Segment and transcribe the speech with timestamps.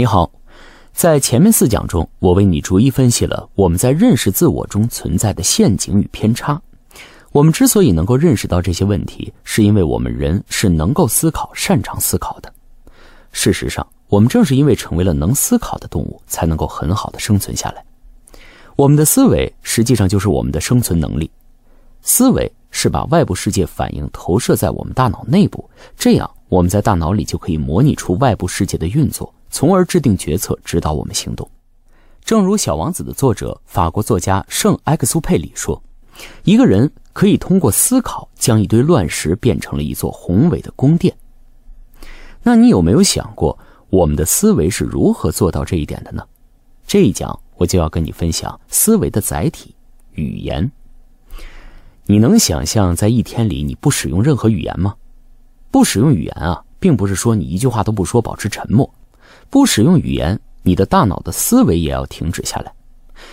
[0.00, 0.32] 你好，
[0.94, 6.58] 在前面四讲中，我为你逐一分析了我们在认识自我中存在的陷阱与偏差。
[7.32, 12.50] 我们之所以能够认识到这些问题，是因为我们人是能够思考、擅长思考的。
[13.30, 17.84] 事实上，我们正是因为成为了能思考的动物，才能够很好的生存下来。
[18.76, 21.30] 我们的思维实际上就是我们的生存能力。
[22.00, 31.48] 思维是把外部世界反应投射在我们大脑内部，这样我们在大脑里就可以模拟出外部世界的运作，从而制定决策，指导我们行动。
[32.24, 35.82] 正如《小王子》的作者法国作家圣埃克苏佩里说
[36.44, 41.14] ：“一个人可以通过思考，将一堆乱石变成了一座宏伟的宫殿。”
[42.42, 46.22] 那你有没有想过，我们的思维是如何做到这一点的呢？
[46.86, 49.74] 这一讲我就要跟你分享思维的载体——
[50.12, 50.70] 语言。
[52.06, 54.94] 你能想象在一天里你不使用任何语言吗？
[55.70, 58.92] 不使用语言啊，并不是说你一句话都不说，保持沉默。
[59.50, 62.72] 不使用语言，你的大脑的思维也要停止下来，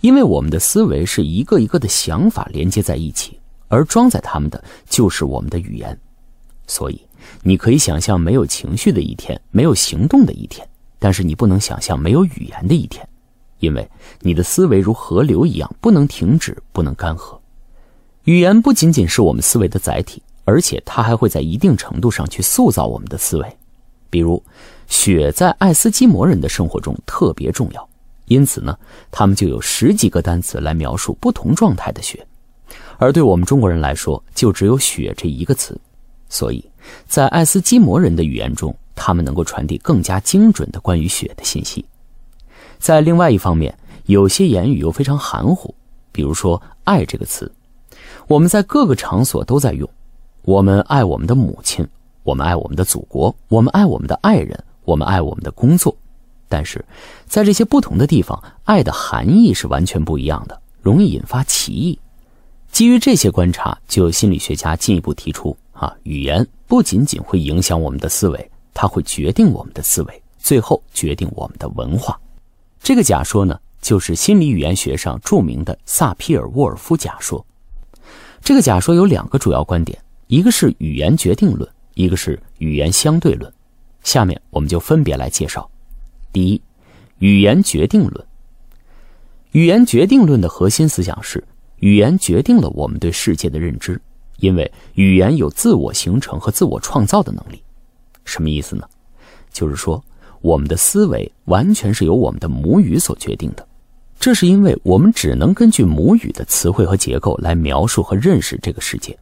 [0.00, 5.96] 因为我们的思维是一个一个的想法连接在一起，而装载它们的就是我们的语言。
[6.66, 7.00] 所以，
[7.42, 10.66] 你可以想象没有情绪的一天，没有行动的一天，
[10.98, 13.06] 但是你不能想象没有语言的一天，
[13.58, 13.88] 因为
[14.20, 17.38] 你的思维如河流一样，不能停止，不能干涸。
[18.24, 23.56] 语言不仅仅是我们思维的载体，而且它还会在一定程度上去塑造我们的思维。
[24.10, 24.42] 比如，
[24.88, 27.88] 雪在爱斯基摩人的生活中特别重要，
[28.24, 28.76] 因此呢，
[29.10, 32.26] 他们就有十几个单词来描述不同状态的雪。
[32.98, 35.78] 而对我们中国人来说，就只有“雪”这一个词。
[36.28, 36.64] 所以，
[37.06, 41.84] 在爱斯基摩人的语言中，他们能够传递更加精准的关于雪的信息。
[42.78, 45.74] 在另外一方面，有些言语又非常含糊，
[46.12, 47.50] 比如说“爱”这个词。
[48.26, 49.88] 我们在各个场所都在用，
[50.42, 51.86] 我们爱我们的母亲，
[52.24, 55.94] 我们爱我们的祖国，我们爱我们的爱人，我们爱我们的工作。
[56.48, 56.82] 但是，
[57.26, 61.98] 在这些不同的地方，爱的含义是完全不一样的，容易引发歧义。
[62.72, 72.18] 基于这些观察，就有心理学家进一步提出：啊，语言不仅仅会影响我们的思维，它会决定我们的思维，最后决定我们的文化。
[72.82, 77.44] 这个假说呢，就是心理语言学上著名的萨皮尔沃尔夫假说。
[78.40, 79.98] 这个假说有两个主要观点，
[80.28, 83.52] 一个是语言决定论，一个是语言相对论。
[84.02, 85.68] 下面我们就分别来介绍。
[86.32, 86.62] 第一，
[87.18, 88.26] 语言决定论。
[89.52, 91.42] 语言决定论的核心思想是，
[91.78, 94.00] 语言决定了我们对世界的认知，
[94.38, 97.62] 因为语言有自我形成和自我创造的能力。
[98.24, 98.86] 什么意思呢？
[99.50, 100.02] 就是说，
[100.42, 103.66] 我们的思维完全是由我们的母语所决定的。
[104.20, 109.16] 这是因为我们只能根据母语的词汇和结构来描述和认识这个世界，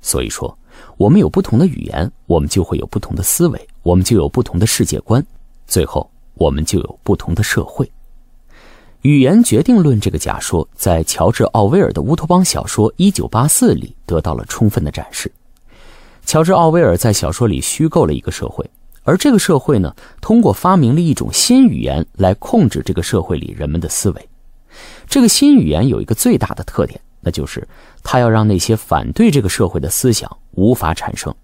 [0.00, 0.56] 所以说，
[0.96, 5.24] 我们有不同的语言，我们就会有不同的思维，我们就有不同的世界观，
[5.66, 7.90] 最后我们就有不同的社会。
[9.02, 15.30] 语言决定论这个假说在乔治·奥威尔的乌托邦小说《一九八四》里得到了充分的展示。
[16.24, 18.64] 乔治·奥威尔在小说里虚构了一个社会，
[19.02, 24.28] 而这个社会呢，通过发明了一种新语言来控制这个社会里人们的思维。
[25.08, 27.66] 这个新语言有一个最大的特点，那就是
[28.04, 31.34] 它要让那些反对这个社会的思想无法产生。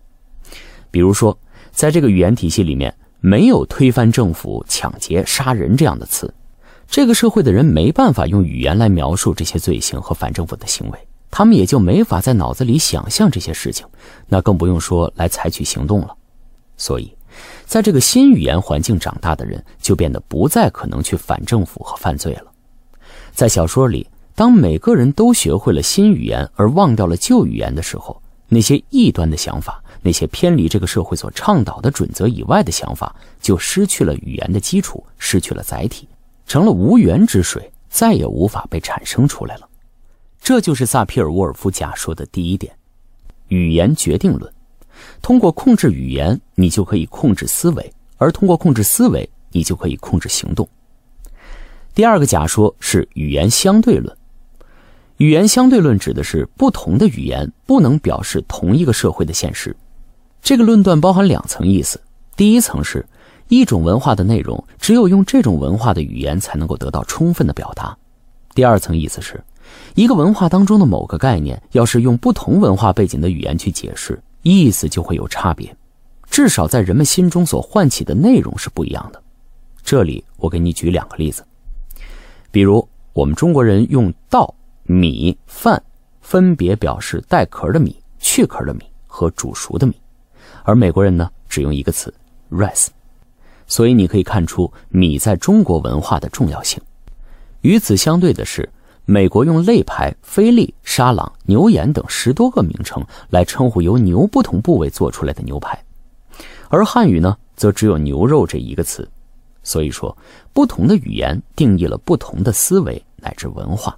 [0.92, 1.36] 比如说，
[1.78, 6.34] 在这个语言体系里面，没有推翻政府、抢劫、杀人这样的词，
[6.88, 10.98] 这个社会的人没办法用语言来描述这些罪行和反政府的行为，
[11.30, 13.86] 他们也就没法在脑子里想象这些事情，
[14.26, 16.12] 那更不用说来采取行动了。
[16.76, 17.14] 所以，
[17.64, 22.46] 在这个新语言环境长大的人，就变得不再可能去反政府和犯罪了。
[23.32, 36.08] 在小说里，当每个人都学会了新语言而忘掉了旧语言的时候，那些异端的想法，那些偏离这个社会所倡导的准则以外的想法，就失去了语言的基础，失去了载体，
[36.46, 39.68] 成了无源之水，再也无法被产生出来了。
[40.40, 42.72] 这就是萨皮尔沃尔夫假说的第一点：
[43.48, 44.52] 语言决定论。
[45.20, 47.82] 通过控制语言，你就可以控制思维；
[48.16, 50.68] 而通过控制思维，你就可以控制行动。
[51.94, 54.16] 第二个假说是语言相对论。
[55.16, 59.74] 语言相对论指的是不同的语言不能表示同一个社会的现实。
[60.42, 62.00] 这个论断包含两层意思：
[62.36, 63.04] 第一层是，
[63.48, 67.96] 一种文化的内容只有用这种文化的语言才能够得到充分的表达；
[68.54, 69.42] 第二层意思是，
[69.94, 75.76] 一个文化当中的某个概念，要是用不同文化背景的语言去解释，意思就会有差别，
[76.30, 79.22] 至少在人们心中所唤起的内容是不一样的。
[79.82, 81.44] 这里我给你举两个例子。
[82.50, 85.82] 比如，我们中国人用“稻”“米”“饭”
[86.22, 89.94] 分别表示带壳的米、去壳的米和煮熟的米，
[90.64, 92.12] 而美国人呢，只用一个词
[92.50, 92.88] “rice”。
[93.66, 96.80] 所以你可以看出米在中国文化的重要性。
[97.60, 98.68] 与此相对的是，
[99.04, 105.78] 美国用肋排、菲力、沙朗、牛眼等十多个名称来称呼由牛不同部位做出来的牛排，
[106.68, 109.08] 而汉语呢，则只有牛肉这一个词。
[109.62, 110.16] 所以说，
[110.54, 113.94] 不同的语言定义了不同的思维乃至文化。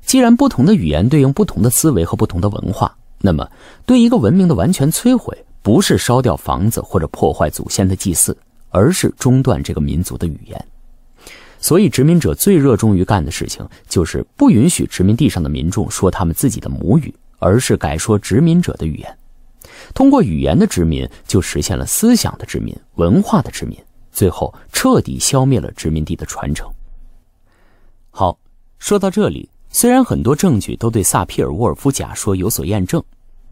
[0.00, 3.46] 既然不同的语言对应不同的思维和不同的文化，那么
[3.84, 8.36] 对一个文明的完全摧毁，不是烧掉房子或者破坏祖先的祭祀，
[8.70, 10.66] 而是中断这个民族的语言。
[11.58, 19.18] 所以，殖民者最热衷于干的事情，就是不允许殖民地上的民众说他们自己的母语，而是改说殖民者的语言。
[19.92, 23.76] 通过语言的殖民，就实现了思想的殖民、文化的殖民，
[24.10, 26.66] 最后彻底消灭了殖民地的传承。
[28.10, 28.38] 好，
[28.78, 33.02] 说到这里，虽然很多证据都对萨皮尔沃尔夫假说有所验证，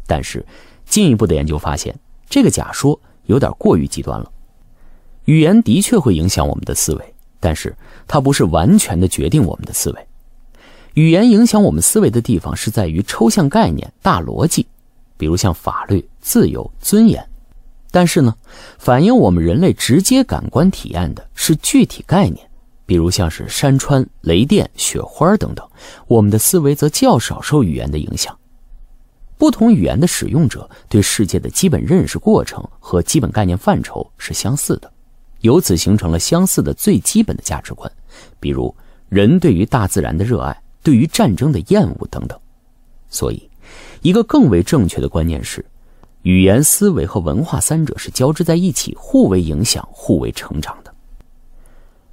[0.07, 0.45] 但是
[0.89, 1.95] 进一步的研究发现，
[2.29, 4.31] 这个假说有点过于极端了。
[5.27, 7.15] 语言的确会影响我们的思维。
[7.41, 7.73] 但是
[8.09, 10.07] 它不是完全的决定我们的思维，
[10.95, 14.67] 语言影响我们思维的地方是在于抽象概念、大逻辑，
[15.17, 17.25] 比如像法律、自由、尊严。
[17.93, 18.35] 但是呢，
[18.77, 22.45] 反映我们人类直接感官体验的是具体概念，
[22.85, 25.65] 比如像是山川、雷电、雪花等等。
[26.09, 28.37] 我们的思维则较少受语言的影响。
[29.39, 34.93] 不同语言的使用者对世界的基本认识过程和基本概念范畴是相似的。
[35.43, 37.91] 由此形成了相似的最基本的价值观，
[38.41, 38.75] 比如
[39.09, 42.37] 人对于大自然的热爱，对于战争的厌恶等等。
[43.09, 43.49] 所以，
[44.03, 45.65] 一个更为正确的观念是，
[46.23, 50.93] 语言、思维和文化三者是交织在一起，互为影响、互为成长的。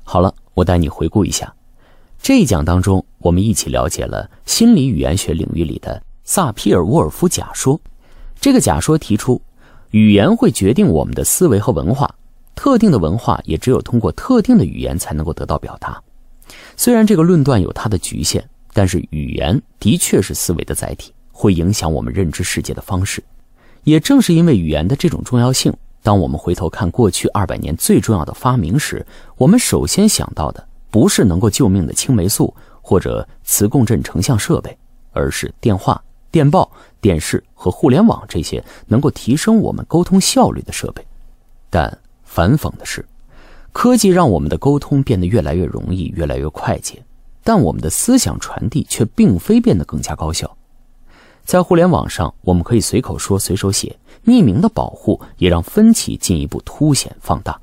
[0.04, 1.51] 好了，我带你回顾一下
[2.21, 7.80] 这一讲当中，我们一起了解了心理语言学领域里的萨皮尔沃尔夫假说。
[8.42, 9.42] 这个假说提出，
[9.92, 12.13] 语言会决定我们的思维和文化。
[12.56, 16.01] 特定的文化也只有通过特定的语言才能够得到表达。
[16.75, 18.44] 虽然这个论断有它的局限，
[18.74, 23.24] 但是语言的确是思维的载体，会影响我们认知世界的方式。
[23.83, 25.71] 也正是因为语言的这种重要性，
[26.01, 29.06] 当我们回头看过去二百年最重要的发明时，
[29.38, 34.75] 我们首先想到的不是能够救命的青霉素或者磁共振成像设备，
[35.12, 36.01] 而是电话、
[36.36, 41.02] 电报、电视和互联网这些能够提升我们沟通效率的设备。
[41.70, 43.06] 但反讽的是，
[43.72, 47.02] 科技让我们的沟通变得越来越容易，越来越快捷，
[47.42, 50.58] 但我们的思想传递却并非变得更加高效。
[51.46, 57.58] 在互联网上，我们可以随口说、随手写，匿名的保护也让分歧进一步凸显放大。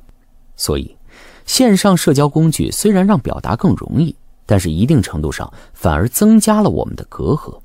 [0.57, 0.97] 所以，
[1.45, 4.17] 线上社交工具虽然让表达更容易，
[4.47, 7.59] 但是一定程度上反而增加了我们的隔阂。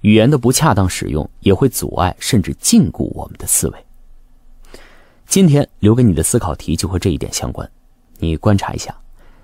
[0.00, 3.84] 语言的不恰当使用也会阻碍甚至禁锢我们的思维。
[5.26, 7.70] 今天留给你的思考题就和这一点相关，
[8.18, 8.94] 你观察一下，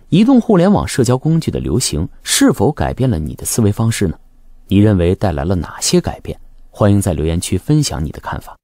[0.09, 4.19] 移动互联网社交工具的流行是否改变了你的思维方式呢？
[4.69, 6.39] 你认为带来了哪些改变？
[6.71, 8.57] 欢迎在留言区分享你的看法。